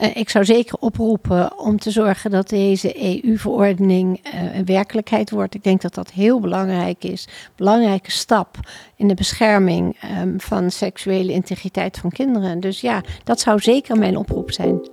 [0.00, 5.54] Uh, ik zou zeker oproepen om te zorgen dat deze EU-verordening uh, een werkelijkheid wordt.
[5.54, 7.28] Ik denk dat dat heel belangrijk is.
[7.56, 8.56] Belangrijke stap
[8.96, 12.60] in de bescherming um, van seksuele integriteit van kinderen.
[12.60, 14.88] Dus ja, dat zou zeker mijn oproep zijn.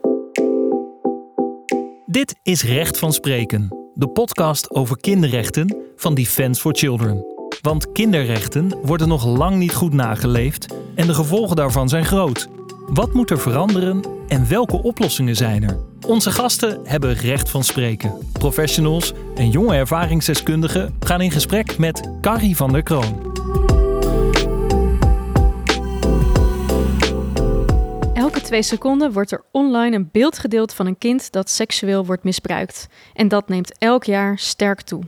[2.05, 7.25] Dit is Recht van Spreken, de podcast over kinderrechten van Defense for Children.
[7.61, 12.56] Want kinderrechten worden nog lang niet goed nageleefd en de gevolgen daarvan zijn groot.
[12.93, 15.77] Wat moet er veranderen en welke oplossingen zijn er?
[16.05, 18.13] Onze gasten hebben recht van spreken.
[18.31, 23.35] Professionals en jonge ervaringsdeskundigen gaan in gesprek met Carrie van der Kroon.
[28.13, 32.23] Elke twee seconden wordt er online een beeld gedeeld van een kind dat seksueel wordt
[32.23, 32.87] misbruikt.
[33.13, 35.01] En dat neemt elk jaar sterk toe.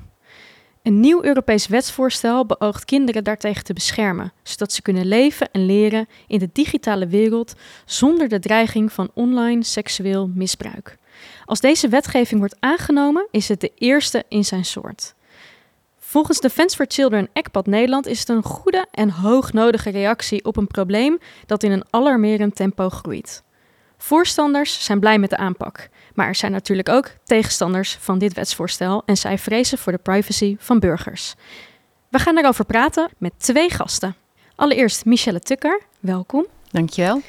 [0.84, 6.08] Een nieuw Europees wetsvoorstel beoogt kinderen daartegen te beschermen, zodat ze kunnen leven en leren
[6.28, 7.54] in de digitale wereld
[7.86, 10.98] zonder de dreiging van online seksueel misbruik.
[11.46, 15.14] Als deze wetgeving wordt aangenomen, is het de eerste in zijn soort.
[16.00, 20.68] Volgens Defence for Children ECPAD Nederland is het een goede en hoognodige reactie op een
[20.68, 23.44] probleem dat in een alarmerend tempo groeit.
[23.98, 25.90] Voorstanders zijn blij met de aanpak,
[26.20, 30.56] maar er zijn natuurlijk ook tegenstanders van dit wetsvoorstel en zij vrezen voor de privacy
[30.60, 31.36] van burgers.
[32.10, 34.16] We gaan erover praten met twee gasten.
[34.56, 36.46] Allereerst Michelle Tukker, welkom.
[36.72, 37.22] Dankjewel.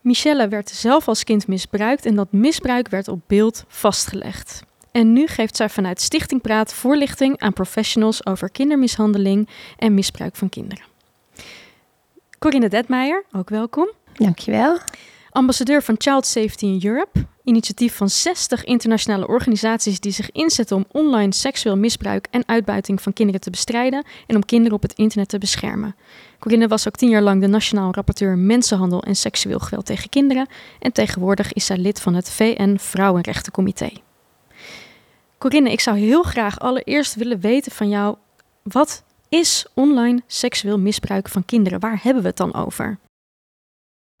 [0.00, 4.62] Michelle werd zelf als kind misbruikt en dat misbruik werd op beeld vastgelegd.
[4.92, 10.48] En nu geeft zij vanuit Stichting Praat voorlichting aan professionals over kindermishandeling en misbruik van
[10.48, 10.84] kinderen.
[12.38, 13.90] Corinne Detmeijer, ook welkom.
[14.12, 14.78] Dankjewel.
[15.30, 20.84] Ambassadeur van Child Safety in Europe, initiatief van 60 internationale organisaties die zich inzetten om
[20.92, 25.28] online seksueel misbruik en uitbuiting van kinderen te bestrijden en om kinderen op het internet
[25.28, 25.96] te beschermen.
[26.38, 30.48] Corinne was ook tien jaar lang de nationaal rapporteur mensenhandel en seksueel geweld tegen kinderen
[30.78, 33.90] en tegenwoordig is zij lid van het VN Vrouwenrechtencomité.
[35.38, 38.16] Corinne, ik zou heel graag allereerst willen weten van jou,
[38.62, 41.80] wat is online seksueel misbruik van kinderen?
[41.80, 42.98] Waar hebben we het dan over?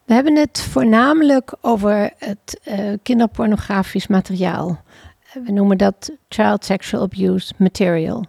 [0.04, 4.82] We hebben het voornamelijk over het uh, kinderpornografisch materiaal.
[5.44, 8.24] We noemen dat child sexual abuse material.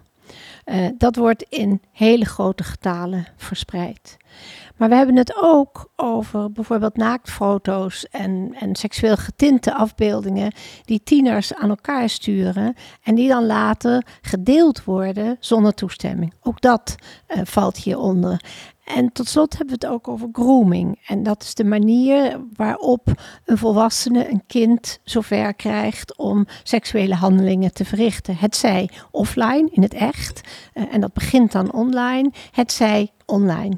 [0.66, 4.16] Uh, dat wordt in hele grote getalen verspreid.
[4.76, 10.52] Maar we hebben het ook over bijvoorbeeld naaktfoto's en, en seksueel getinte afbeeldingen
[10.84, 16.34] die tieners aan elkaar sturen en die dan later gedeeld worden zonder toestemming.
[16.42, 16.94] Ook dat
[17.28, 18.40] uh, valt hieronder.
[18.94, 21.00] En tot slot hebben we het ook over grooming.
[21.06, 23.08] En dat is de manier waarop
[23.44, 28.36] een volwassene een kind zover krijgt om seksuele handelingen te verrichten.
[28.36, 30.40] Het zij offline, in het echt,
[30.74, 32.32] uh, en dat begint dan online.
[32.50, 33.76] Het zij online.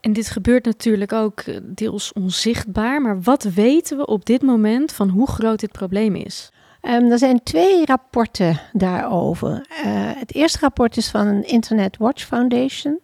[0.00, 4.92] En dit gebeurt natuurlijk ook eh, deels onzichtbaar, maar wat weten we op dit moment
[4.92, 6.51] van hoe groot dit probleem is?
[6.82, 9.66] Um, er zijn twee rapporten daarover.
[9.70, 13.00] Uh, het eerste rapport is van een Internet Watch Foundation.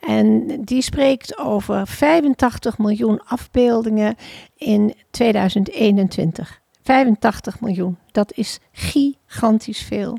[0.00, 4.16] En die spreekt over 85 miljoen afbeeldingen
[4.56, 6.60] in 2021.
[6.82, 7.98] 85 miljoen.
[8.12, 10.18] Dat is gigantisch veel.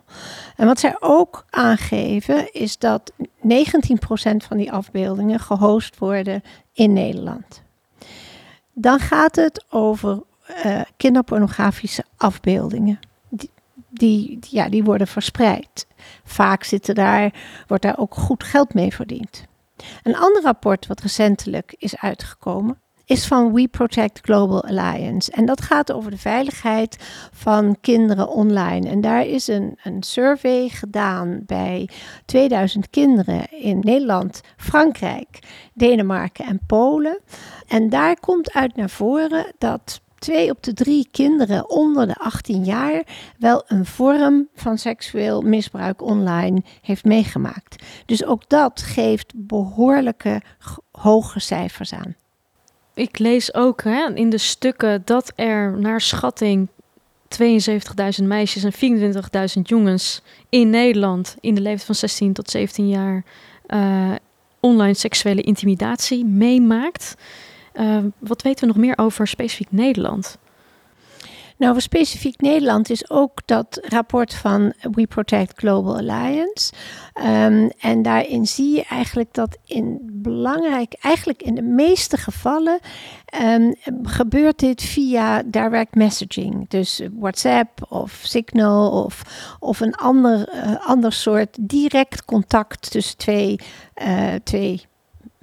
[0.56, 3.26] En wat zij ook aangeven is dat 19%
[4.38, 6.44] van die afbeeldingen gehost worden
[6.74, 7.62] in Nederland.
[8.74, 10.24] Dan gaat het over
[10.66, 13.00] uh, kinderpornografische afbeeldingen.
[13.30, 13.50] Die,
[13.90, 15.88] die, ja, die worden verspreid.
[16.24, 17.34] Vaak zitten daar,
[17.68, 19.46] wordt daar ook goed geld mee verdiend.
[20.04, 25.32] Een ander rapport wat recentelijk is uitgekomen is van We Protect Global Alliance.
[25.32, 26.98] En dat gaat over de veiligheid
[27.32, 28.90] van kinderen online.
[28.90, 31.90] En daar is een, een survey gedaan bij
[32.26, 35.40] 2000 kinderen in Nederland, Frankrijk,
[35.74, 37.20] Denemarken en Polen.
[37.68, 42.64] En daar komt uit naar voren dat twee op de drie kinderen onder de 18
[42.64, 43.04] jaar
[43.38, 47.84] wel een vorm van seksueel misbruik online heeft meegemaakt.
[48.06, 50.42] Dus ook dat geeft behoorlijke
[50.92, 52.16] hoge cijfers aan.
[52.94, 56.68] Ik lees ook hè, in de stukken dat er naar schatting
[58.20, 59.04] 72.000 meisjes en
[59.58, 63.24] 24.000 jongens in Nederland in de leeftijd van 16 tot 17 jaar
[63.68, 64.12] uh,
[64.60, 67.16] online seksuele intimidatie meemaakt.
[67.80, 70.38] Uh, wat weten we nog meer over specifiek Nederland?
[71.58, 76.74] Nou, voor specifiek Nederland is ook dat rapport van We Protect Global Alliance.
[77.14, 82.80] Um, en daarin zie je eigenlijk dat in belangrijk, eigenlijk in de meeste gevallen,
[83.42, 86.70] um, gebeurt dit via direct messaging.
[86.70, 89.22] Dus WhatsApp of Signal of,
[89.60, 93.60] of een ander, uh, ander soort direct contact tussen twee,
[93.96, 94.86] uh, twee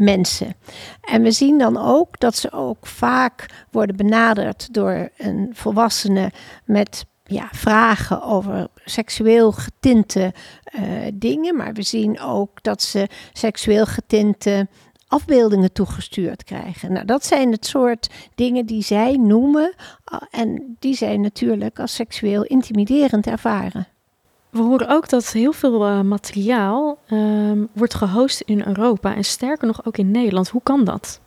[0.05, 0.55] mensen.
[1.01, 6.31] En we zien dan ook dat ze ook vaak worden benaderd door een volwassene
[6.65, 10.35] met ja, vragen over seksueel getinte
[10.75, 10.83] uh,
[11.15, 11.57] dingen.
[11.57, 14.69] Maar we zien ook dat ze seksueel getinte
[15.07, 16.93] afbeeldingen toegestuurd krijgen.
[16.93, 19.75] Nou, dat zijn het soort dingen die zij noemen
[20.13, 23.87] uh, en die zij natuurlijk als seksueel intimiderend ervaren.
[24.53, 29.67] We horen ook dat heel veel uh, materiaal um, wordt gehost in Europa en sterker
[29.67, 30.49] nog ook in Nederland.
[30.49, 31.21] Hoe kan dat?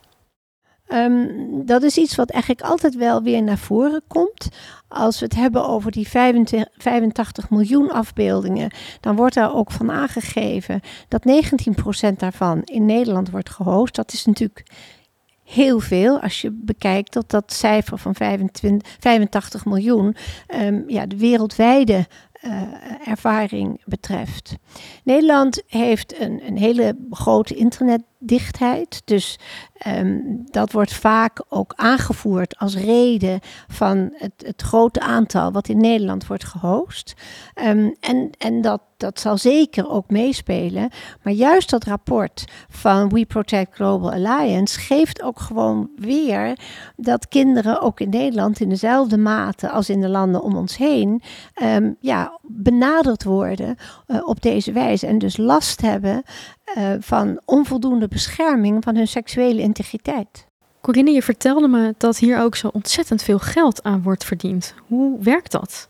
[0.88, 4.48] Um, dat is iets wat eigenlijk altijd wel weer naar voren komt.
[4.88, 8.70] Als we het hebben over die 25, 85 miljoen afbeeldingen,
[9.00, 11.22] dan wordt daar ook van aangegeven dat
[12.10, 13.94] 19% daarvan in Nederland wordt gehost.
[13.94, 14.66] Dat is natuurlijk
[15.44, 20.16] heel veel als je bekijkt dat dat cijfer van 25, 85 miljoen
[20.54, 22.06] um, ja, de wereldwijde
[22.46, 24.56] uh, ervaring betreft.
[25.04, 27.54] Nederland heeft een, een hele grote
[28.18, 29.02] internetdichtheid.
[29.04, 29.38] Dus
[29.86, 36.26] um, dat wordt vaak ook aangevoerd als reden van het, grote aantal wat in Nederland
[36.26, 37.14] wordt gehost.
[37.64, 40.90] Um, en en dat, dat zal zeker ook meespelen.
[41.22, 46.58] Maar juist dat rapport van We Protect Global Alliance geeft ook gewoon weer
[46.96, 51.22] dat kinderen ook in Nederland in dezelfde mate als in de landen om ons heen
[51.62, 53.76] um, ja, benaderd worden
[54.06, 56.22] uh, op deze wijze en dus last hebben
[56.76, 60.46] uh, van onvoldoende bescherming van hun seksuele integriteit.
[60.80, 64.74] Corinne, je vertelde me dat hier ook zo ontzettend veel geld aan wordt verdiend.
[64.86, 65.88] Hoe werkt dat?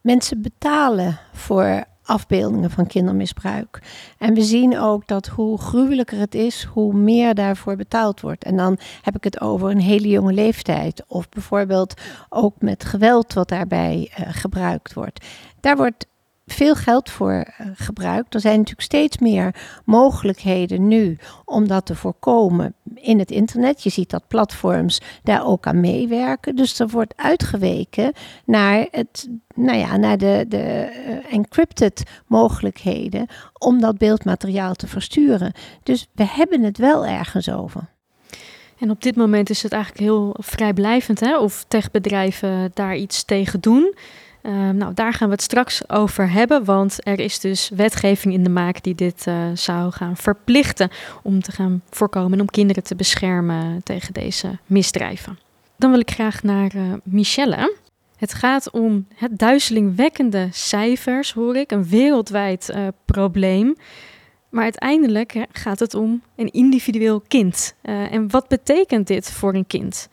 [0.00, 3.82] Mensen betalen voor afbeeldingen van kindermisbruik.
[4.18, 8.44] En we zien ook dat hoe gruwelijker het is, hoe meer daarvoor betaald wordt.
[8.44, 11.04] En dan heb ik het over een hele jonge leeftijd.
[11.06, 11.94] Of bijvoorbeeld
[12.28, 15.26] ook met geweld wat daarbij uh, gebruikt wordt.
[15.60, 16.06] Daar wordt
[16.52, 18.34] veel geld voor uh, gebruikt.
[18.34, 19.54] Er zijn natuurlijk steeds meer
[19.84, 23.82] mogelijkheden nu om dat te voorkomen in het internet.
[23.82, 26.56] Je ziet dat platforms daar ook aan meewerken.
[26.56, 28.12] Dus er wordt uitgeweken
[28.44, 33.26] naar, het, nou ja, naar de, de uh, encrypted mogelijkheden
[33.58, 35.52] om dat beeldmateriaal te versturen.
[35.82, 37.88] Dus we hebben het wel ergens over.
[38.78, 41.38] En op dit moment is het eigenlijk heel vrijblijvend hè?
[41.38, 43.94] of techbedrijven daar iets tegen doen.
[44.48, 48.42] Uh, nou, daar gaan we het straks over hebben, want er is dus wetgeving in
[48.42, 50.90] de maak die dit uh, zou gaan verplichten
[51.22, 55.38] om te gaan voorkomen en om kinderen te beschermen tegen deze misdrijven.
[55.76, 57.76] Dan wil ik graag naar uh, Michelle.
[58.16, 63.76] Het gaat om het duizelingwekkende cijfers, hoor ik, een wereldwijd uh, probleem.
[64.48, 67.74] Maar uiteindelijk gaat het om een individueel kind.
[67.82, 70.08] en wat betekent dit voor een kind?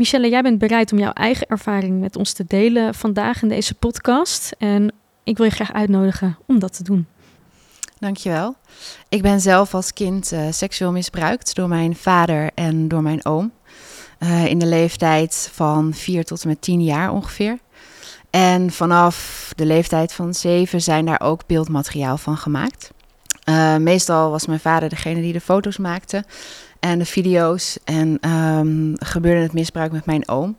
[0.00, 3.74] Michelle, jij bent bereid om jouw eigen ervaring met ons te delen vandaag in deze
[3.74, 4.54] podcast.
[4.58, 4.92] En
[5.24, 7.06] ik wil je graag uitnodigen om dat te doen.
[7.98, 8.54] Dankjewel.
[9.08, 13.52] Ik ben zelf als kind uh, seksueel misbruikt door mijn vader en door mijn oom.
[14.18, 17.58] Uh, in de leeftijd van 4 tot en met 10 jaar ongeveer.
[18.30, 22.90] En vanaf de leeftijd van 7 zijn daar ook beeldmateriaal van gemaakt.
[23.44, 26.24] Uh, meestal was mijn vader degene die de foto's maakte
[26.80, 27.78] en de video's.
[27.84, 30.56] En um, gebeurde het misbruik met mijn oom.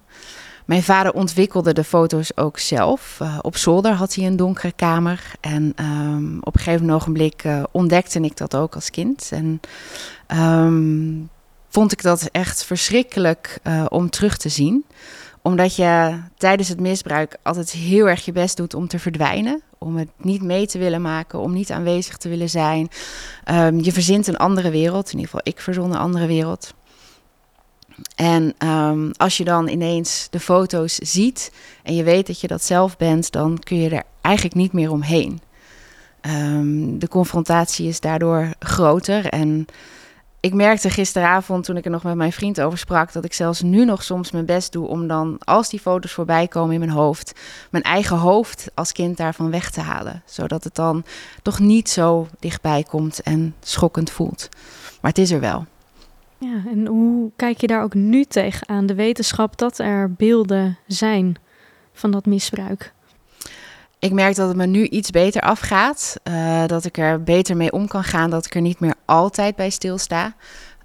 [0.65, 3.19] Mijn vader ontwikkelde de foto's ook zelf.
[3.21, 5.31] Uh, op zolder had hij een donkere kamer.
[5.39, 9.29] En um, op een gegeven ogenblik uh, ontdekte ik dat ook als kind.
[9.31, 9.59] En
[10.39, 11.29] um,
[11.69, 14.85] vond ik dat echt verschrikkelijk uh, om terug te zien
[15.41, 19.61] omdat je tijdens het misbruik altijd heel erg je best doet om te verdwijnen.
[19.83, 22.89] Om het niet mee te willen maken, om niet aanwezig te willen zijn.
[23.51, 25.05] Um, je verzint een andere wereld.
[25.05, 26.73] In ieder geval, ik verzon een andere wereld.
[28.15, 31.51] En um, als je dan ineens de foto's ziet
[31.83, 34.91] en je weet dat je dat zelf bent, dan kun je er eigenlijk niet meer
[34.91, 35.41] omheen.
[36.21, 39.65] Um, de confrontatie is daardoor groter en
[40.41, 43.61] ik merkte gisteravond toen ik er nog met mijn vriend over sprak, dat ik zelfs
[43.61, 46.91] nu nog soms mijn best doe om dan, als die foto's voorbij komen in mijn
[46.91, 50.21] hoofd, mijn eigen hoofd als kind daarvan weg te halen.
[50.25, 51.03] Zodat het dan
[51.41, 54.49] toch niet zo dichtbij komt en schokkend voelt.
[55.01, 55.65] Maar het is er wel.
[56.37, 60.77] Ja, en hoe kijk je daar ook nu tegen aan de wetenschap dat er beelden
[60.87, 61.35] zijn
[61.93, 62.93] van dat misbruik?
[64.01, 66.15] Ik merk dat het me nu iets beter afgaat.
[66.23, 68.29] Uh, dat ik er beter mee om kan gaan.
[68.29, 70.33] Dat ik er niet meer altijd bij stilsta.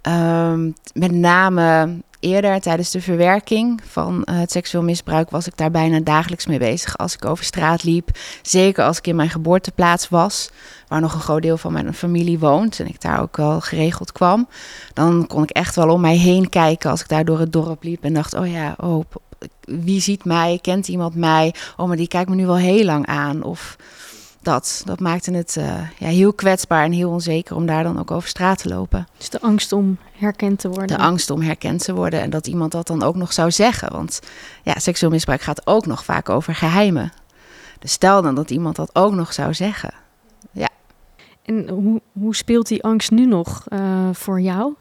[0.03, 1.89] Um, met name
[2.21, 6.59] eerder tijdens de verwerking van uh, het seksueel misbruik was ik daar bijna dagelijks mee
[6.59, 6.99] bezig.
[6.99, 8.11] Als ik over straat liep,
[8.43, 10.51] zeker als ik in mijn geboorteplaats was,
[10.89, 14.13] waar nog een groot deel van mijn familie woont en ik daar ook wel geregeld
[14.13, 14.49] kwam,
[14.93, 17.83] dan kon ik echt wel om mij heen kijken als ik daar door het dorp
[17.83, 19.05] liep en dacht: oh ja, oh,
[19.61, 20.59] wie ziet mij?
[20.63, 21.55] Kent iemand mij?
[21.77, 23.43] Oh, maar die kijkt me nu wel heel lang aan.
[23.43, 23.77] Of
[24.47, 28.11] dat, dat maakte het uh, ja, heel kwetsbaar en heel onzeker om daar dan ook
[28.11, 29.09] over straat te lopen.
[29.17, 30.97] Dus de angst om herkend te worden.
[30.97, 33.93] De angst om herkend te worden en dat iemand dat dan ook nog zou zeggen.
[33.93, 34.21] Want
[34.63, 37.13] ja, seksueel misbruik gaat ook nog vaak over geheimen.
[37.79, 39.95] Dus stel dan dat iemand dat ook nog zou zeggen.
[40.53, 40.69] Ja.
[41.43, 44.75] En hoe, hoe speelt die angst nu nog uh, voor jou?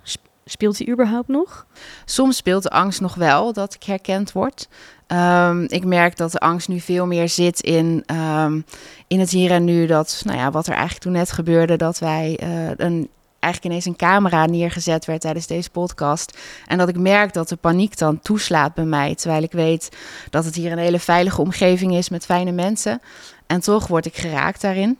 [0.47, 1.65] Speelt die überhaupt nog?
[2.05, 4.67] Soms speelt de angst nog wel dat ik herkend word.
[5.07, 8.65] Um, ik merk dat de angst nu veel meer zit in, um,
[9.07, 9.85] in het hier en nu.
[9.85, 13.09] Dat, nou ja, wat er eigenlijk toen net gebeurde, dat wij uh, een,
[13.39, 16.37] eigenlijk ineens een camera neergezet werd tijdens deze podcast.
[16.67, 19.15] En dat ik merk dat de paniek dan toeslaat bij mij.
[19.15, 19.97] Terwijl ik weet
[20.29, 23.01] dat het hier een hele veilige omgeving is met fijne mensen.
[23.47, 24.97] En toch word ik geraakt daarin.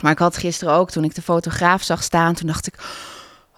[0.00, 2.74] Maar ik had gisteren ook, toen ik de fotograaf zag staan, toen dacht ik: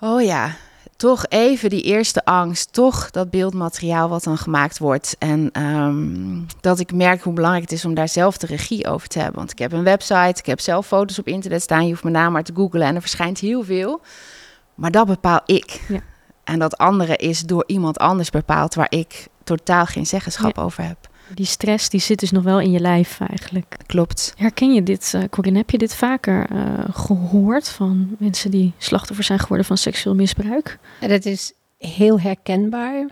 [0.00, 0.56] Oh ja,
[0.96, 5.16] toch even die eerste angst, toch dat beeldmateriaal wat dan gemaakt wordt.
[5.18, 9.08] En um, dat ik merk hoe belangrijk het is om daar zelf de regie over
[9.08, 9.38] te hebben.
[9.38, 11.84] Want ik heb een website, ik heb zelf foto's op internet staan.
[11.84, 14.00] Je hoeft mijn naam maar te googlen en er verschijnt heel veel.
[14.74, 15.80] Maar dat bepaal ik.
[15.88, 16.00] Ja.
[16.44, 20.62] En dat andere is door iemand anders bepaald waar ik totaal geen zeggenschap ja.
[20.62, 21.05] over heb.
[21.34, 23.76] Die stress die zit dus nog wel in je lijf eigenlijk.
[23.86, 24.34] Klopt.
[24.36, 25.58] Herken je dit, uh, Corinne?
[25.58, 30.78] Heb je dit vaker uh, gehoord van mensen die slachtoffer zijn geworden van seksueel misbruik?
[31.00, 33.06] Dat is heel herkenbaar.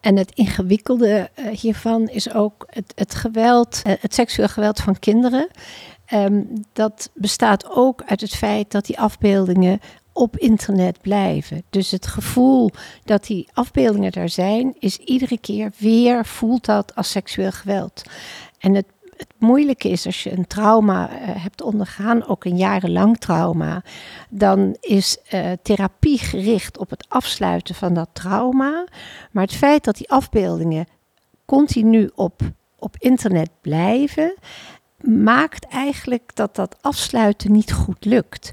[0.00, 5.48] En het ingewikkelde uh, hiervan is ook het, het geweld, het seksueel geweld van kinderen.
[6.12, 9.80] Um, dat bestaat ook uit het feit dat die afbeeldingen
[10.14, 11.62] op internet blijven.
[11.70, 12.70] Dus het gevoel
[13.04, 18.02] dat die afbeeldingen daar zijn, is iedere keer weer voelt dat als seksueel geweld.
[18.58, 23.18] En het, het moeilijke is als je een trauma uh, hebt ondergaan, ook een jarenlang
[23.18, 23.82] trauma,
[24.28, 28.84] dan is uh, therapie gericht op het afsluiten van dat trauma.
[29.30, 30.86] Maar het feit dat die afbeeldingen
[31.44, 32.40] continu op,
[32.78, 34.34] op internet blijven,
[35.00, 38.52] maakt eigenlijk dat dat afsluiten niet goed lukt.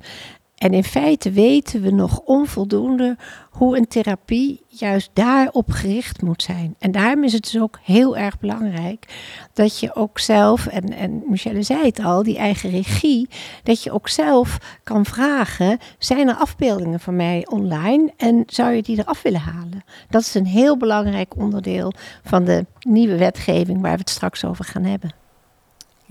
[0.61, 3.17] En in feite weten we nog onvoldoende
[3.49, 6.75] hoe een therapie juist daarop gericht moet zijn.
[6.79, 9.05] En daarom is het dus ook heel erg belangrijk
[9.53, 13.29] dat je ook zelf, en, en Michelle zei het al, die eigen regie,
[13.63, 18.81] dat je ook zelf kan vragen: zijn er afbeeldingen van mij online en zou je
[18.81, 19.83] die eraf willen halen?
[20.09, 24.65] Dat is een heel belangrijk onderdeel van de nieuwe wetgeving waar we het straks over
[24.65, 25.20] gaan hebben.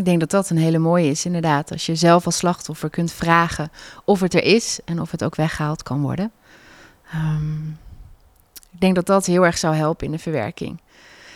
[0.00, 1.72] Ik denk dat dat een hele mooie is, inderdaad.
[1.72, 3.70] Als je zelf als slachtoffer kunt vragen
[4.04, 6.32] of het er is en of het ook weggehaald kan worden.
[7.14, 7.78] Um,
[8.72, 10.80] ik denk dat dat heel erg zou helpen in de verwerking.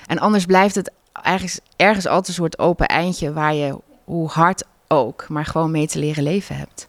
[0.06, 0.92] En anders blijft het
[1.23, 5.87] ergens, ergens altijd een soort open eindje waar je, hoe hard ook, maar gewoon mee
[5.87, 6.88] te leren leven hebt.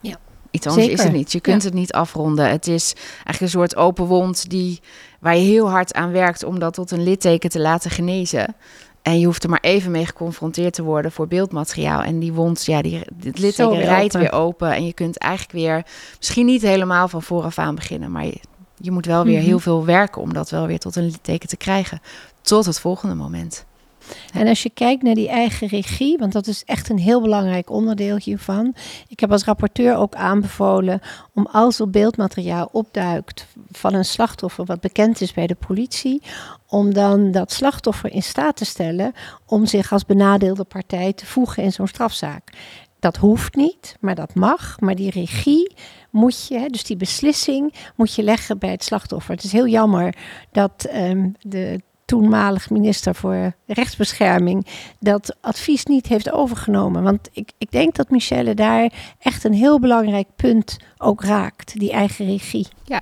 [0.00, 0.16] Ja.
[0.50, 0.98] Iets anders Zeker.
[1.00, 1.32] is het niet.
[1.32, 1.68] Je kunt ja.
[1.68, 2.50] het niet afronden.
[2.50, 4.80] Het is eigenlijk een soort open wond die,
[5.20, 8.54] waar je heel hard aan werkt om dat tot een litteken te laten genezen.
[9.02, 12.02] En je hoeft er maar even mee geconfronteerd te worden voor beeldmateriaal.
[12.02, 14.74] En die wond, ja, die, het litteken rijdt weer open.
[14.74, 15.86] En je kunt eigenlijk weer,
[16.18, 18.10] misschien niet helemaal van vooraf aan beginnen.
[18.10, 18.40] Maar je,
[18.76, 19.48] je moet wel weer mm -hmm.
[19.48, 22.00] heel veel werken om dat wel weer tot een litteken te krijgen.
[22.42, 23.66] Tot het volgende moment.
[24.32, 27.70] En als je kijkt naar die eigen regie, want dat is echt een heel belangrijk
[27.70, 28.74] onderdeel hiervan.
[29.08, 31.00] Ik heb als rapporteur ook aanbevolen
[31.34, 36.22] om als er beeldmateriaal opduikt van een slachtoffer wat bekend is bij de politie,
[36.66, 39.12] om dan dat slachtoffer in staat te stellen
[39.46, 42.52] om zich als benadeelde partij te voegen in zo'n strafzaak.
[43.00, 44.80] Dat hoeft niet, maar dat mag.
[44.80, 45.74] Maar die regie
[46.10, 49.34] moet je, dus die beslissing moet je leggen bij het slachtoffer.
[49.34, 50.14] Het is heel jammer
[50.52, 51.80] dat um, de
[52.10, 54.66] toenmalig minister voor rechtsbescherming
[54.98, 57.02] dat advies niet heeft overgenomen.
[57.02, 61.92] Want ik, ik denk dat Michelle daar echt een heel belangrijk punt ook raakt, die
[61.92, 62.66] eigen regie.
[62.84, 63.00] Ja.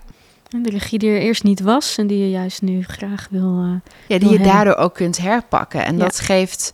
[0.48, 3.64] De regie die er eerst niet was en die je juist nu graag wil.
[3.64, 4.46] Uh, ja, die wil je hebben.
[4.46, 5.84] daardoor ook kunt herpakken.
[5.84, 6.04] En ja.
[6.04, 6.72] dat geeft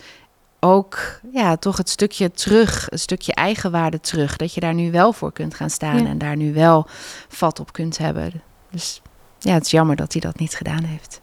[0.60, 4.36] ook ja, toch het stukje terug, een stukje eigenwaarde terug.
[4.36, 6.08] Dat je daar nu wel voor kunt gaan staan ja.
[6.08, 6.86] en daar nu wel
[7.28, 8.42] vat op kunt hebben.
[8.70, 9.02] Dus
[9.38, 11.22] ja, het is jammer dat hij dat niet gedaan heeft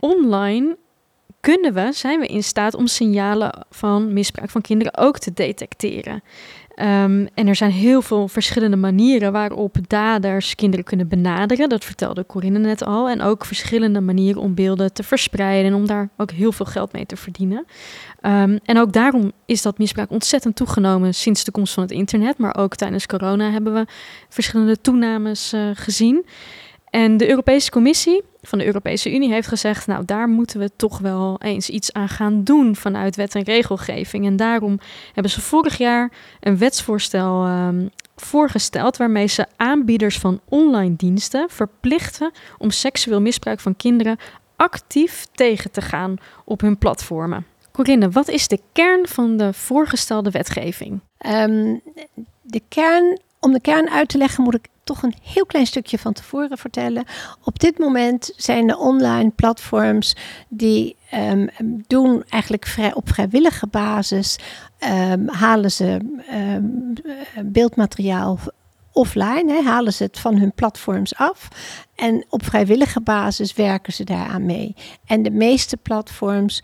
[0.00, 0.76] online
[1.40, 6.22] kunnen we, zijn we in staat om signalen van misbruik van kinderen ook te detecteren.
[6.80, 11.68] Um, en er zijn heel veel verschillende manieren waarop daders kinderen kunnen benaderen.
[11.68, 13.08] Dat vertelde Corinne net al.
[13.08, 16.92] En ook verschillende manieren om beelden te verspreiden en om daar ook heel veel geld
[16.92, 17.64] mee te verdienen.
[18.22, 22.38] Um, en ook daarom is dat misbruik ontzettend toegenomen sinds de komst van het internet.
[22.38, 23.86] Maar ook tijdens corona hebben we
[24.28, 26.26] verschillende toenames uh, gezien.
[26.90, 30.98] En de Europese Commissie van de Europese Unie heeft gezegd, nou daar moeten we toch
[30.98, 34.26] wel eens iets aan gaan doen vanuit wet en regelgeving.
[34.26, 34.78] En daarom
[35.12, 42.32] hebben ze vorig jaar een wetsvoorstel um, voorgesteld waarmee ze aanbieders van online diensten verplichten
[42.58, 44.18] om seksueel misbruik van kinderen
[44.56, 47.46] actief tegen te gaan op hun platformen.
[47.72, 51.00] Corinne, wat is de kern van de voorgestelde wetgeving?
[51.18, 51.76] Ehm,
[52.42, 55.98] de kern, om de kern uit te leggen, moet ik toch een heel klein stukje
[55.98, 57.04] van tevoren vertellen.
[57.44, 60.16] Op dit moment zijn de online platforms
[60.48, 61.50] die um,
[61.86, 64.38] doen eigenlijk vrij, op vrijwillige basis
[64.78, 65.98] um, halen ze
[67.44, 68.38] beeldmateriaal
[68.92, 71.48] offline, hè, halen ze het van hun platforms af.
[71.94, 74.74] En op vrijwillige basis werken ze daaraan mee.
[75.06, 76.62] En de meeste platforms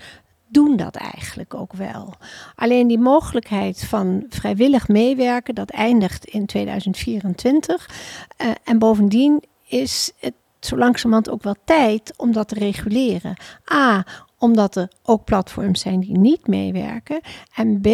[0.49, 2.15] doen dat eigenlijk ook wel.
[2.55, 7.88] Alleen die mogelijkheid van vrijwillig meewerken, dat eindigt in 2024.
[8.41, 13.37] Uh, eh, en bovendien is het zo langzamerhand ook wel tijd om dat te reguleren.
[13.73, 14.05] A,
[14.38, 17.21] omdat er ook platforms zijn die niet meewerken.
[17.55, 17.88] En B,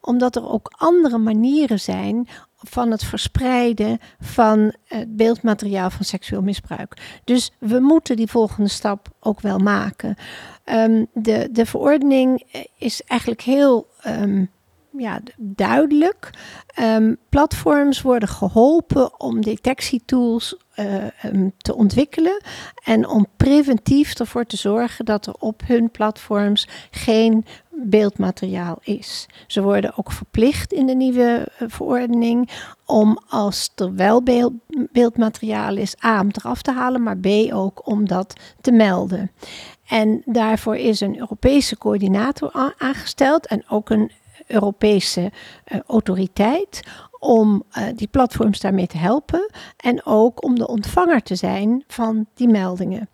[0.00, 7.20] omdat er ook andere manieren zijn van het verspreiden van het beeldmateriaal van seksueel misbruik.
[7.24, 10.16] Dus we moeten die volgende stap ook wel maken.
[10.64, 12.42] Um, de, de verordening
[12.78, 14.50] is eigenlijk heel um,
[14.98, 16.30] ja, duidelijk.
[16.80, 21.04] Um, platforms worden geholpen om detectietools uh,
[21.56, 22.42] te ontwikkelen
[22.84, 27.44] en om preventief ervoor te zorgen dat er op hun platforms geen
[27.84, 29.26] beeldmateriaal is.
[29.46, 32.50] Ze worden ook verplicht in de nieuwe uh, verordening
[32.84, 34.52] om als er wel beeld,
[34.92, 39.30] beeldmateriaal is, A, om eraf te halen, maar B ook om dat te melden.
[39.86, 44.10] En daarvoor is een Europese coördinator aangesteld en ook een
[44.46, 45.32] Europese
[45.72, 46.82] uh, autoriteit
[47.18, 52.26] om uh, die platforms daarmee te helpen en ook om de ontvanger te zijn van
[52.34, 53.08] die meldingen.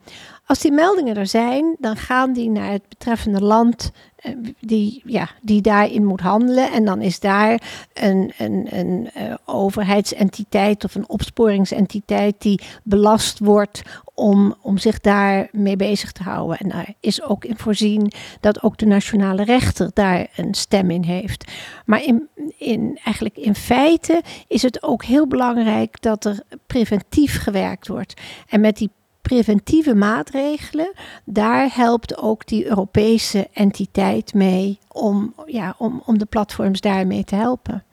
[0.53, 3.91] Als die meldingen er zijn, dan gaan die naar het betreffende land
[4.23, 6.73] uh, die, ja, die daarin moet handelen.
[6.73, 13.83] En dan is daar een, een, een uh, overheidsentiteit of een opsporingsentiteit die belast wordt
[14.15, 16.59] om, om zich daarmee bezig te houden.
[16.59, 21.05] En daar is ook in voorzien dat ook de nationale rechter daar een stem in
[21.05, 21.53] heeft.
[21.85, 22.29] Maar in,
[22.59, 28.21] in, eigenlijk in feite is het ook heel belangrijk dat er preventief gewerkt wordt.
[28.49, 28.91] En met die
[29.33, 30.93] preventieve maatregelen,
[31.25, 37.35] daar helpt ook die Europese entiteit mee om, ja, om, om de platforms daarmee te
[37.35, 37.85] helpen.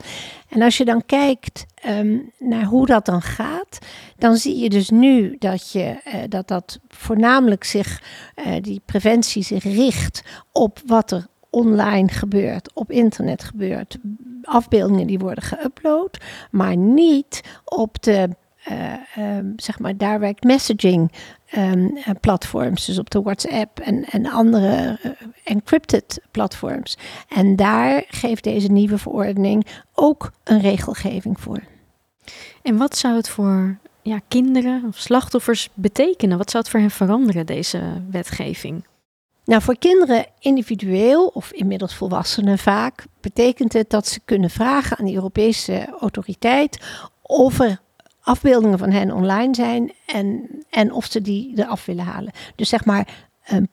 [0.49, 3.79] En als je dan kijkt um, naar hoe dat dan gaat,
[4.17, 8.03] dan zie je dus nu dat je, uh, dat, dat voornamelijk zich,
[8.35, 13.97] uh, die preventie zich richt op wat er online gebeurt, op internet gebeurt,
[14.43, 18.29] afbeeldingen die worden geüpload, maar niet op de
[18.67, 21.11] uh, um, zeg maar direct messaging
[21.57, 25.11] um, platforms, dus op de WhatsApp en, en andere uh,
[25.43, 26.97] encrypted platforms.
[27.27, 31.59] En daar geeft deze nieuwe verordening ook een regelgeving voor.
[32.61, 36.37] En wat zou het voor ja, kinderen of slachtoffers betekenen?
[36.37, 38.85] Wat zou het voor hen veranderen, deze wetgeving?
[39.45, 45.05] Nou, voor kinderen individueel of inmiddels volwassenen vaak betekent het dat ze kunnen vragen aan
[45.05, 46.85] de Europese autoriteit
[47.21, 47.79] of er
[48.29, 52.31] afbeeldingen van hen online zijn en, en of ze die eraf willen halen.
[52.55, 53.27] Dus zeg maar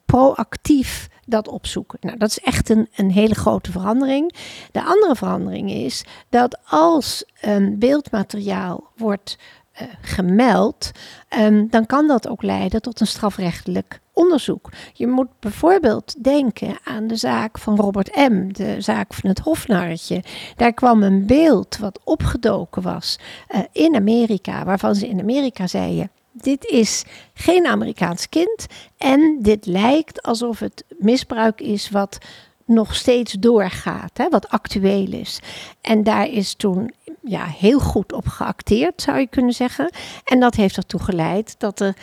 [0.05, 1.99] proactief dat opzoeken.
[2.01, 4.35] Nou, dat is echt een, een hele grote verandering.
[4.73, 7.25] De andere verandering is dat als
[7.71, 9.39] beeldmateriaal wordt
[9.83, 10.91] uh, gemeld,
[11.39, 14.69] um, dan kan dat ook leiden tot een strafrechtelijk onderzoek.
[14.93, 20.23] Je moet bijvoorbeeld denken aan de zaak van Robert M., de zaak van het hofnarretje.
[20.57, 26.11] Daar kwam een beeld wat opgedoken was uh, in Amerika, waarvan ze in Amerika zeiden.
[26.33, 32.19] Dit is geen Amerikaans kind en dit lijkt alsof het misbruik is wat
[32.67, 35.41] nog steeds doorgaat, hè, wat actueel is.
[35.81, 39.91] En daar is toen ja, heel goed op geacteerd, zou je kunnen zeggen.
[40.25, 41.97] En dat heeft ertoe geleid dat er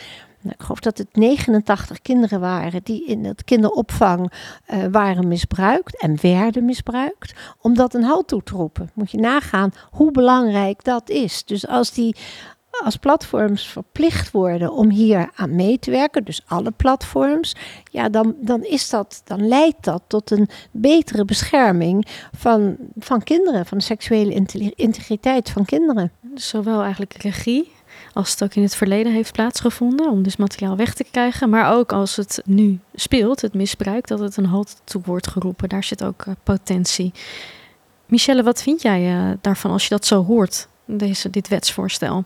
[0.52, 4.32] ik geloof dat het 89 kinderen waren die in het kinderopvang
[4.68, 7.34] uh, waren misbruikt en werden misbruikt.
[7.60, 8.90] Om dat een halt toe te roepen.
[8.94, 11.44] Moet je nagaan hoe belangrijk dat is.
[11.44, 12.16] Dus als die
[12.82, 17.56] als platforms verplicht worden om hier aan mee te werken, dus alle platforms,
[17.90, 23.66] ja, dan, dan, is dat, dan leidt dat tot een betere bescherming van, van kinderen,
[23.66, 26.12] van de seksuele integriteit van kinderen.
[26.34, 27.72] Zowel eigenlijk regie
[28.14, 31.50] als het ook in het verleden heeft plaatsgevonden, om dus materiaal weg te krijgen.
[31.50, 35.68] Maar ook als het nu speelt, het misbruik, dat het een halt toe wordt geroepen.
[35.68, 37.12] Daar zit ook uh, potentie.
[38.06, 42.24] Michelle, wat vind jij uh, daarvan als je dat zo hoort, deze, dit wetsvoorstel?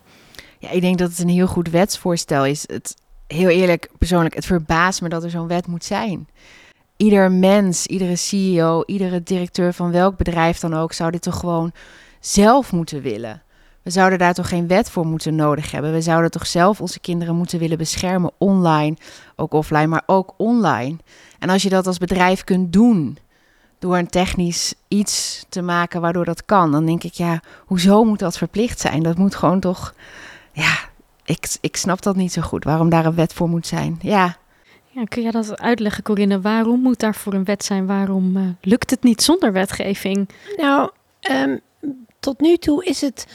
[0.58, 2.64] Ja, ik denk dat het een heel goed wetsvoorstel is.
[2.66, 2.96] Het,
[3.26, 6.28] heel eerlijk, persoonlijk, het verbaast me dat er zo'n wet moet zijn.
[6.96, 11.72] Ieder mens, iedere CEO, iedere directeur van welk bedrijf dan ook, zou dit toch gewoon
[12.20, 13.42] zelf moeten willen.
[13.88, 15.92] We zouden daar toch geen wet voor moeten nodig hebben.
[15.92, 18.96] We zouden toch zelf onze kinderen moeten willen beschermen online,
[19.36, 20.96] ook offline, maar ook online.
[21.38, 23.18] En als je dat als bedrijf kunt doen,
[23.78, 26.72] door een technisch iets te maken waardoor dat kan.
[26.72, 29.02] Dan denk ik, ja, hoezo moet dat verplicht zijn?
[29.02, 29.94] Dat moet gewoon toch,
[30.52, 30.78] ja,
[31.24, 33.98] ik, ik snap dat niet zo goed, waarom daar een wet voor moet zijn.
[34.02, 34.36] Ja.
[34.88, 36.40] Ja, kun je dat uitleggen, Corinne?
[36.40, 37.86] Waarom moet daarvoor een wet zijn?
[37.86, 40.28] Waarom uh, lukt het niet zonder wetgeving?
[40.56, 40.90] Nou,
[41.30, 41.60] um,
[42.20, 43.26] tot nu toe is het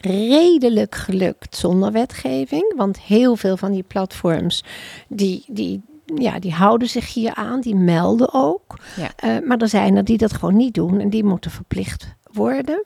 [0.00, 2.72] redelijk gelukt zonder wetgeving.
[2.76, 4.64] Want heel veel van die platforms
[5.08, 5.82] die, die,
[6.14, 8.78] ja, die houden zich hier aan, die melden ook.
[8.96, 9.38] Ja.
[9.38, 12.84] Uh, maar er zijn er die dat gewoon niet doen en die moeten verplicht worden.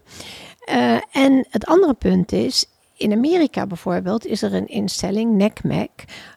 [0.70, 2.66] Uh, en het andere punt is,
[3.04, 5.90] in Amerika bijvoorbeeld is er een instelling, NECMEC,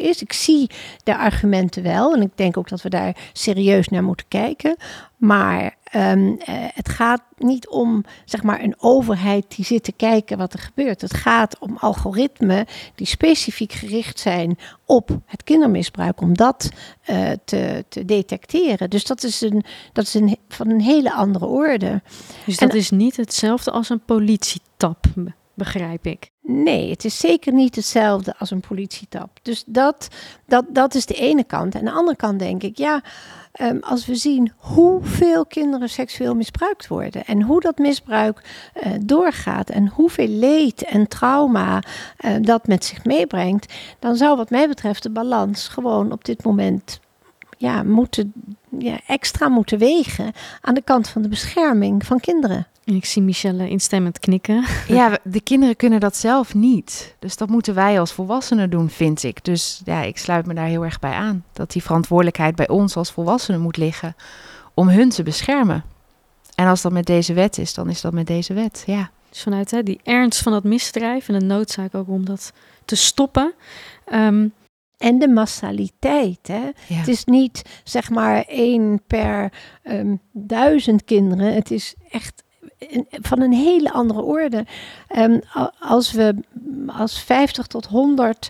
[0.00, 0.22] is.
[0.22, 0.70] Ik zie
[1.04, 4.76] de argumenten wel en ik denk ook dat we daar serieus naar moeten kijken.
[5.16, 10.38] Maar um, uh, het gaat niet om zeg maar, een overheid die zit te kijken
[10.38, 11.00] wat er gebeurt.
[11.00, 16.70] Het gaat om algoritmen die specifiek gericht zijn op het kindermisbruik, om dat
[17.10, 18.90] uh, te, te, detecteren.
[18.90, 22.02] Dus dat is, een, dat is een, van een hele andere orde.
[22.44, 25.06] Dus dat en, is niet hetzelfde als een politietap?
[25.58, 26.30] Begrijp ik.
[26.42, 29.30] Nee, het is zeker niet hetzelfde als een politietap.
[29.42, 30.08] Dus dat,
[30.46, 31.74] dat, dat is de ene kant.
[31.74, 33.02] En de andere kant denk ik, ja,
[33.60, 38.42] um, als we zien hoeveel kinderen seksueel misbruikt worden en hoe dat misbruik
[38.86, 41.82] uh, doorgaat en hoeveel leed en trauma
[42.20, 46.44] uh, dat met zich meebrengt, dan zou wat mij betreft de balans gewoon op dit
[46.44, 47.00] moment
[47.58, 48.32] ja, moeten,
[48.78, 52.66] ja, extra moeten wegen aan de kant van de bescherming van kinderen.
[52.88, 54.64] En ik zie Michelle instemmend knikken.
[54.88, 57.16] Ja, de kinderen kunnen dat zelf niet.
[57.18, 59.44] Dus dat moeten wij als volwassenen doen, vind ik.
[59.44, 61.44] Dus ja, ik sluit me daar heel erg bij aan.
[61.52, 64.16] Dat die verantwoordelijkheid bij ons als volwassenen moet liggen
[64.74, 65.84] om hun te beschermen.
[66.54, 69.10] En als dat met deze wet is, dan is dat met deze wet, ja.
[69.28, 72.52] Dus vanuit hè, die ernst van dat misdrijf en de noodzaak ook om dat
[72.84, 73.54] te stoppen.
[74.12, 74.52] Um,
[74.98, 76.46] en de massaliteit.
[76.46, 76.70] Hè?
[76.86, 76.96] Ja.
[76.96, 81.54] Het is niet zeg maar één per um, duizend kinderen.
[81.54, 82.42] Het is echt
[83.10, 84.66] van een hele andere orde.
[85.16, 85.40] Um,
[85.78, 86.34] als we
[86.86, 88.48] als 50 tot 100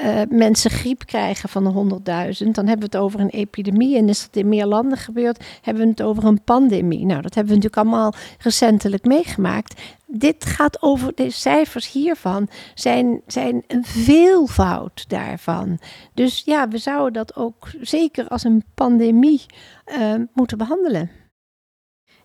[0.00, 2.00] uh, mensen griep krijgen van de
[2.44, 3.96] 100.000, dan hebben we het over een epidemie.
[3.96, 7.06] En is dat in meer landen gebeurd, hebben we het over een pandemie.
[7.06, 9.80] Nou, dat hebben we natuurlijk allemaal recentelijk meegemaakt.
[10.06, 15.78] Dit gaat over, de cijfers hiervan zijn, zijn een veelvoud daarvan.
[16.14, 19.46] Dus ja, we zouden dat ook zeker als een pandemie
[19.86, 21.19] uh, moeten behandelen.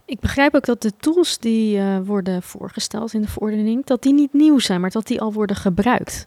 [0.05, 4.13] Ik begrijp ook dat de tools die uh, worden voorgesteld in de verordening, dat die
[4.13, 6.25] niet nieuw zijn, maar dat die al worden gebruikt.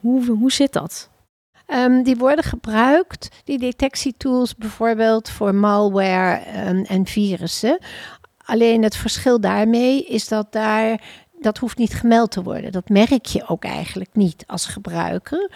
[0.00, 1.10] Hoe, hoe zit dat?
[1.66, 7.78] Um, die worden gebruikt, die detectietools bijvoorbeeld voor malware um, en virussen.
[8.44, 11.00] Alleen het verschil daarmee is dat daar
[11.40, 12.72] dat hoeft niet gemeld te worden.
[12.72, 15.50] Dat merk je ook eigenlijk niet als gebruiker.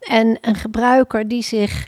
[0.00, 1.86] En een gebruiker die zich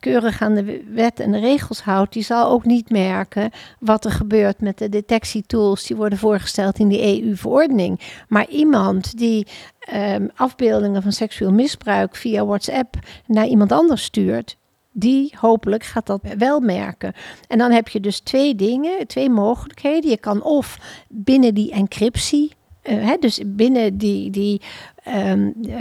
[0.00, 4.10] keurig aan de wet en de regels houdt, die zal ook niet merken wat er
[4.10, 8.00] gebeurt met de detectietools die worden voorgesteld in die EU-verordening.
[8.28, 9.46] Maar iemand die
[9.94, 12.94] um, afbeeldingen van seksueel misbruik via WhatsApp
[13.26, 14.56] naar iemand anders stuurt,
[14.92, 17.12] die hopelijk gaat dat wel merken.
[17.48, 20.10] En dan heb je dus twee dingen, twee mogelijkheden.
[20.10, 22.58] Je kan of binnen die encryptie
[22.94, 24.60] hè, dus binnen die, die,
[25.08, 25.76] um, uh,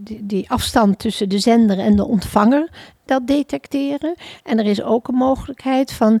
[0.00, 2.70] die, die, afstand tussen de zender en de ontvanger
[3.04, 4.14] dat detecteren.
[4.44, 6.20] En er is ook een mogelijkheid van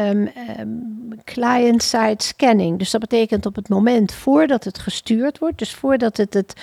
[0.00, 2.78] um, um, client-side scanning.
[2.78, 6.54] Dus dat betekent op het moment voordat het gestuurd wordt, dus voordat het het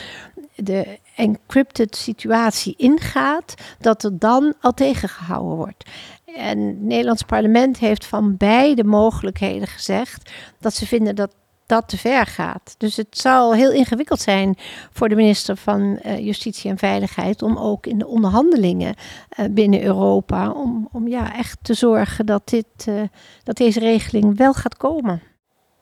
[0.55, 5.89] de encrypted situatie ingaat, dat er dan al tegengehouden wordt.
[6.35, 11.35] En het Nederlands parlement heeft van beide mogelijkheden gezegd dat ze vinden dat
[11.73, 12.75] dat te ver gaat.
[12.77, 14.57] Dus het zal heel ingewikkeld zijn
[14.91, 19.83] voor de minister van uh, Justitie en Veiligheid om ook in de onderhandelingen uh, binnen
[19.83, 23.01] Europa om, om ja, echt te zorgen dat, dit, uh,
[23.43, 25.21] dat deze regeling wel gaat komen.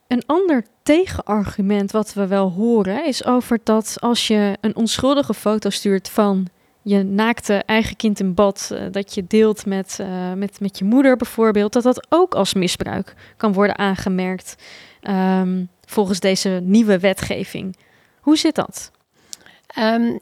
[0.08, 5.69] Een ander tegenargument wat we wel horen is over dat als je een onschuldige foto
[5.69, 6.47] stuurt van
[6.82, 9.99] je naakte eigen kind in bad, dat je deelt met,
[10.36, 14.56] met, met je moeder bijvoorbeeld, dat dat ook als misbruik kan worden aangemerkt
[15.10, 17.77] um, volgens deze nieuwe wetgeving.
[18.19, 18.91] Hoe zit dat?
[19.77, 20.19] Um,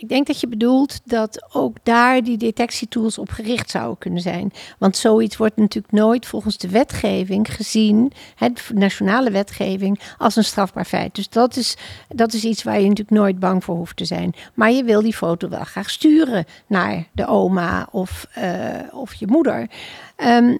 [0.00, 4.52] ik denk dat je bedoelt dat ook daar die detectietools op gericht zouden kunnen zijn.
[4.78, 10.84] Want zoiets wordt natuurlijk nooit volgens de wetgeving gezien, het nationale wetgeving, als een strafbaar
[10.84, 11.14] feit.
[11.14, 11.76] Dus dat is,
[12.08, 14.34] dat is iets waar je natuurlijk nooit bang voor hoeft te zijn.
[14.54, 18.44] Maar je wil die foto wel graag sturen naar de oma of, uh,
[18.92, 19.68] of je moeder.
[20.16, 20.58] Um,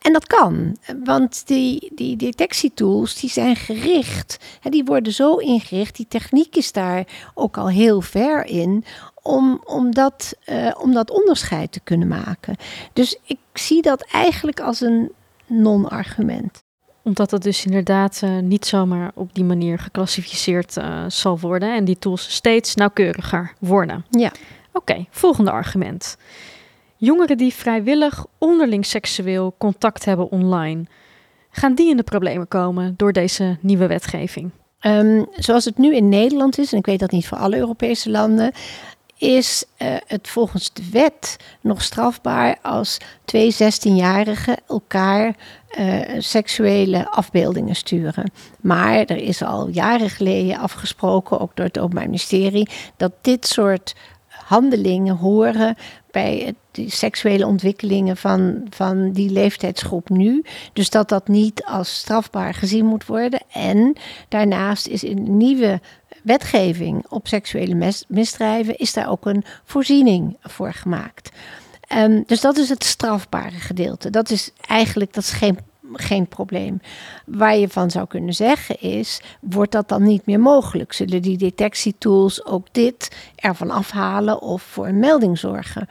[0.00, 6.06] en dat kan, want die, die detectietools die zijn gericht, die worden zo ingericht, die
[6.08, 8.79] techniek is daar ook al heel ver in,
[9.22, 12.56] om, om, dat, uh, om dat onderscheid te kunnen maken.
[12.92, 15.12] Dus ik zie dat eigenlijk als een
[15.46, 16.62] non-argument
[17.02, 21.84] omdat het dus inderdaad uh, niet zomaar op die manier geclassificeerd uh, zal worden en
[21.84, 24.04] die tools steeds nauwkeuriger worden.
[24.10, 24.32] Ja.
[24.72, 26.16] Oké, okay, volgende argument.
[26.96, 30.84] Jongeren die vrijwillig onderling seksueel contact hebben online,
[31.50, 34.50] gaan die in de problemen komen door deze nieuwe wetgeving?
[34.82, 38.10] Um, zoals het nu in Nederland is, en ik weet dat niet voor alle Europese
[38.10, 38.52] landen,
[39.20, 45.36] is uh, het volgens de wet nog strafbaar als twee 16-jarigen elkaar
[45.78, 48.32] uh, seksuele afbeeldingen sturen.
[48.60, 53.94] Maar er is al jaren geleden afgesproken, ook door het Openbaar Ministerie, dat dit soort
[54.28, 55.76] handelingen horen
[56.10, 60.44] bij de seksuele ontwikkelingen van, van die leeftijdsgroep nu.
[60.72, 63.40] Dus dat dat niet als strafbaar gezien moet worden.
[63.52, 63.96] En
[64.28, 65.80] daarnaast is in nieuwe
[66.22, 71.30] wetgeving op seksuele misdrijven is daar ook een voorziening voor gemaakt.
[71.96, 74.10] Um, dus dat is het strafbare gedeelte.
[74.10, 75.58] Dat is eigenlijk dat is geen
[75.92, 76.80] geen probleem.
[77.26, 80.92] Waar je van zou kunnen zeggen is, wordt dat dan niet meer mogelijk?
[80.92, 85.88] Zullen die detectietools ook dit ervan afhalen of voor een melding zorgen?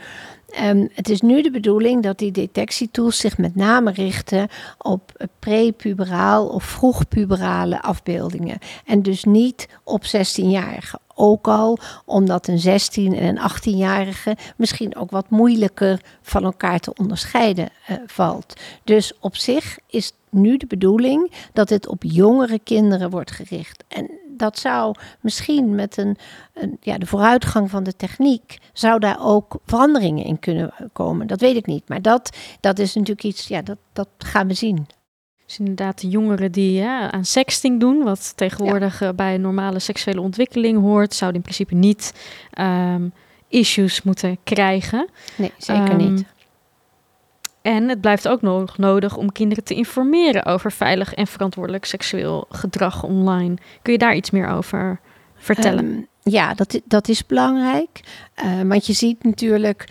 [0.63, 6.47] Um, het is nu de bedoeling dat die detectietools zich met name richten op prepuberaal
[6.47, 8.57] of vroegpuberale afbeeldingen.
[8.85, 11.09] En dus niet op 16-jarigen.
[11.21, 16.93] Ook al omdat een 16 en een 18-jarige misschien ook wat moeilijker van elkaar te
[16.93, 18.53] onderscheiden uh, valt.
[18.84, 23.84] Dus op zich is nu de bedoeling dat dit op jongere kinderen wordt gericht.
[23.88, 26.17] En dat zou misschien met een,
[26.53, 31.27] een, ja, de vooruitgang van de techniek, zou daar ook veranderingen in kunnen komen.
[31.27, 31.89] Dat weet ik niet.
[31.89, 34.88] Maar dat, dat is natuurlijk iets, ja, dat, dat gaan we zien.
[35.49, 39.13] Dus inderdaad de jongeren die aan sexting doen, wat tegenwoordig ja.
[39.13, 42.13] bij normale seksuele ontwikkeling hoort, zouden in principe niet
[42.59, 43.13] um,
[43.47, 45.09] issues moeten krijgen.
[45.35, 46.25] Nee, zeker um, niet.
[47.62, 52.45] En het blijft ook nog nodig om kinderen te informeren over veilig en verantwoordelijk seksueel
[52.49, 53.55] gedrag online.
[53.81, 54.99] Kun je daar iets meer over
[55.35, 55.85] vertellen?
[55.85, 57.99] Um, ja, dat, dat is belangrijk.
[58.43, 59.88] Uh, want je ziet natuurlijk,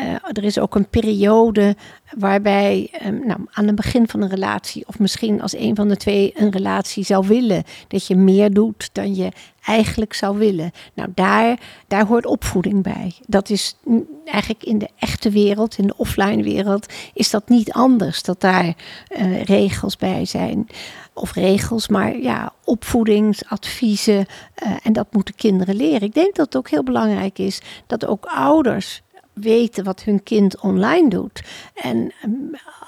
[0.00, 1.76] uh, er is ook een periode
[2.18, 5.96] waarbij um, nou, aan het begin van een relatie, of misschien als een van de
[5.96, 9.32] twee een relatie zou willen, dat je meer doet dan je
[9.64, 10.70] eigenlijk zou willen.
[10.94, 13.14] Nou, daar, daar hoort opvoeding bij.
[13.26, 13.76] Dat is
[14.24, 18.22] eigenlijk in de echte wereld, in de offline wereld, is dat niet anders.
[18.22, 18.74] Dat daar
[19.18, 20.66] uh, regels bij zijn.
[21.14, 24.26] Of regels, maar ja, opvoedingsadviezen.
[24.66, 26.02] Uh, en dat moeten kinderen leren.
[26.02, 29.01] Ik denk dat het ook heel belangrijk is dat ook ouders
[29.32, 31.42] weten wat hun kind online doet.
[31.74, 32.12] En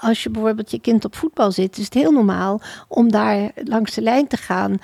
[0.01, 3.93] als je bijvoorbeeld je kind op voetbal zit, is het heel normaal om daar langs
[3.93, 4.77] de lijn te gaan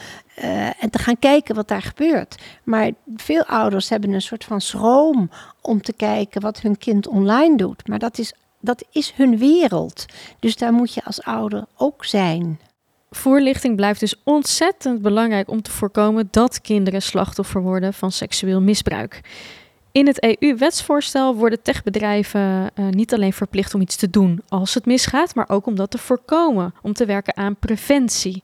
[0.44, 2.36] uh, en te gaan kijken wat daar gebeurt.
[2.64, 5.30] Maar veel ouders hebben een soort van schroom
[5.62, 7.88] om te kijken wat hun kind online doet.
[7.88, 10.06] Maar dat is, dat is hun wereld.
[10.40, 12.60] Dus daar moet je als ouder ook zijn.
[13.10, 19.22] Voorlichting blijft dus ontzettend belangrijk om te voorkomen dat kinderen slachtoffer worden van seksueel misbruik.
[19.92, 24.86] In het EU-wetsvoorstel worden techbedrijven uh, niet alleen verplicht om iets te doen als het
[24.86, 28.44] misgaat, maar ook om dat te voorkomen, om te werken aan preventie.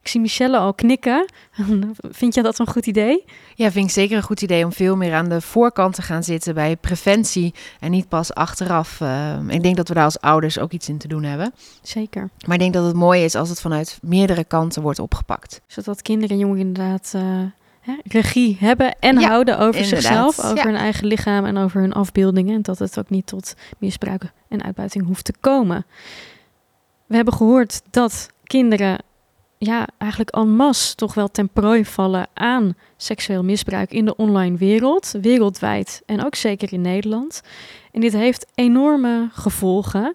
[0.00, 1.26] Ik zie Michelle al knikken.
[2.20, 3.24] Vind je dat een goed idee?
[3.54, 6.22] Ja, vind ik zeker een goed idee om veel meer aan de voorkant te gaan
[6.22, 9.00] zitten bij preventie en niet pas achteraf.
[9.00, 11.52] Uh, ik denk dat we daar als ouders ook iets in te doen hebben.
[11.82, 12.30] Zeker.
[12.46, 15.60] Maar ik denk dat het mooi is als het vanuit meerdere kanten wordt opgepakt.
[15.66, 17.22] Zodat kinderen en jongeren inderdaad uh,
[17.84, 20.64] hè, regie hebben en Ja, houden over inderdaad, zichzelf, over ja.
[20.64, 22.54] hun eigen lichaam en over hun afbeeldingen.
[22.54, 25.86] En dat het ook niet tot misbruiken en uitbuiting hoeft te komen.
[27.06, 28.98] We hebben gehoord dat kinderen
[29.58, 34.56] ja, eigenlijk en masse toch wel ten prooi vallen aan seksueel misbruik in de online
[34.56, 37.42] wereld, wereldwijd en ook zeker in Nederland.
[37.92, 40.14] En dit heeft enorme gevolgen,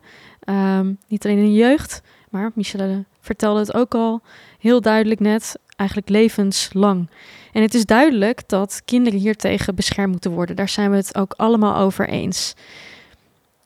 [0.49, 4.21] Ehm, niet alleen in de jeugd, maar Michelle vertelde het ook al
[4.59, 7.09] heel duidelijk net, eigenlijk levenslang.
[7.51, 10.55] En het is duidelijk dat kinderen hiertegen beschermd moeten worden.
[10.55, 12.53] Daar zijn we het ook allemaal over eens.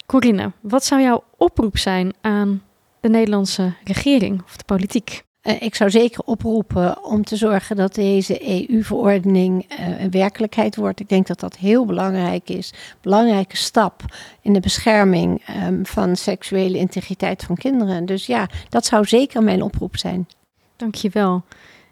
[0.06, 2.64] Corinne, wat zou jouw oproep zijn aan
[3.00, 5.24] de Nederlandse regering of de politiek?
[5.44, 11.00] Eh, ik zou zeker oproepen om te zorgen dat deze EU-verordening eh, een werkelijkheid wordt.
[11.00, 12.74] Ik denk dat dat heel belangrijk is.
[13.02, 14.02] Belangrijke stap
[14.42, 18.06] in de bescherming ehm, van seksuele integriteit van kinderen.
[18.06, 20.28] Dus ja, dat zou zeker mijn oproep zijn.
[20.76, 21.44] Dankjewel.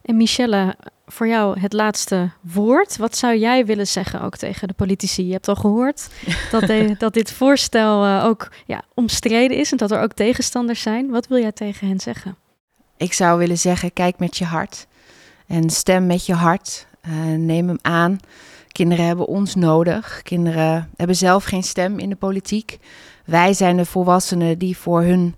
[0.03, 0.75] En Michelle,
[1.07, 2.97] voor jou het laatste woord.
[2.97, 5.25] Wat zou jij willen zeggen ook tegen de politici?
[5.25, 6.07] Je hebt al gehoord
[6.51, 10.81] dat, de- dat dit voorstel eh, ook ja, omstreden is en dat er ook tegenstanders
[10.81, 11.09] zijn.
[11.09, 12.35] Wat wil jij tegen hen zeggen?
[12.97, 14.87] Ik zou willen zeggen, kijk met je hart
[15.47, 16.87] en stem met je hart.
[17.01, 18.17] Eh, neem hem aan.
[18.67, 20.21] Kinderen hebben ons nodig.
[20.23, 22.77] Kinderen hebben zelf geen stem in de politiek.
[23.25, 25.35] Wij zijn de volwassenen die voor hun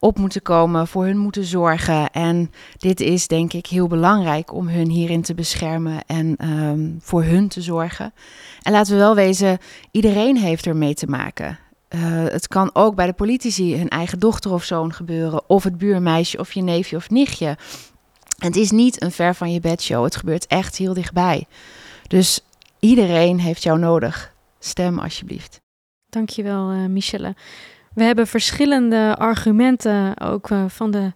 [0.00, 2.10] op moeten komen, voor hun moeten zorgen.
[2.10, 7.22] En dit is denk ik heel belangrijk om hun hierin te beschermen en ehm, voor
[7.22, 8.12] hun te zorgen.
[8.62, 9.58] En laten we wel wezen,
[9.90, 11.58] iedereen heeft ermee te maken.
[11.88, 15.78] Eh, het kan ook bij de politici hun eigen dochter of zoon gebeuren, of het
[15.78, 17.56] buurmeisje of je neefje of nichtje.
[18.38, 21.46] Het is niet een ver van je bed show, het gebeurt echt heel dichtbij.
[22.06, 22.40] Dus
[22.78, 24.32] iedereen heeft jou nodig.
[24.58, 25.60] Stem alsjeblieft.
[26.08, 27.34] Dankjewel, eh Michelle.
[28.00, 31.12] We hebben verschillende argumenten ook eh, van de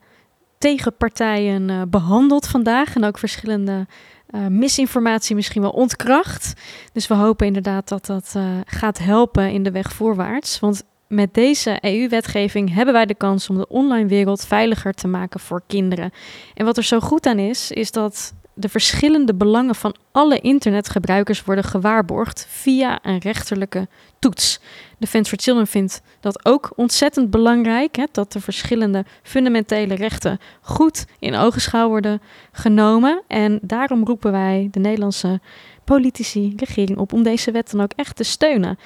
[0.59, 2.94] tegenpartijen eh, behandeld vandaag.
[2.94, 3.87] En ook verschillende
[4.27, 6.53] eh, misinformatie misschien wel ontkracht.
[6.92, 10.61] Dus we hopen inderdaad dat dat gaat helpen in de weg voorwaarts.
[10.61, 15.40] Want met deze EU-wetgeving hebben wij de kans om de online wereld veiliger te maken
[15.40, 16.11] voor kinderen.
[16.55, 21.45] En wat er zo goed aan is, is dat de verschillende belangen van alle internetgebruikers
[21.45, 23.88] worden gewaarborgd via een rechterlijke
[24.19, 24.61] toets.
[24.99, 31.05] Defense for Children vindt dat ook ontzettend belangrijk, hè, dat de verschillende fundamentele rechten goed
[31.19, 33.23] in ogenschouw worden genomen.
[33.29, 35.40] En daarom roepen wij de Nederlandse
[35.85, 38.79] politici, regering op om deze wet dan ook echt te steunen.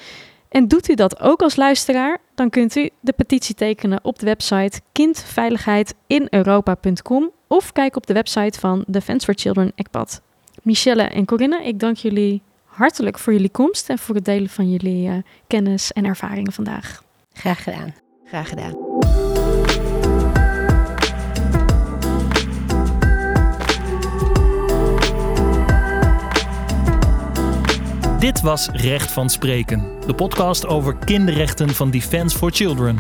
[0.48, 4.26] En doet u dat ook als luisteraar, dan kunt u de petitie tekenen op de
[4.26, 10.22] website kindveiligheidineuropa.com of kijk op de website van Defense for Children ECPAD.
[10.62, 14.70] Michelle en Corinne, ik dank jullie hartelijk voor jullie komst en voor het delen van
[14.70, 15.14] jullie eh,
[15.46, 17.02] kennis en ervaringen vandaag.
[17.32, 17.94] Graag gedaan.
[18.24, 18.87] Graag gedaan.
[28.18, 32.98] Dit was Recht van Spreken, de podcast over kinderrechten van Defense for Children.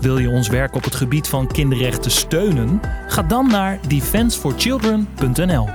[0.00, 2.80] Wil je ons werk op het gebied van kinderrechten steunen?
[3.06, 5.68] Ga dan naar defenseforchildren.nl.